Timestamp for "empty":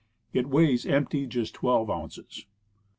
0.87-1.27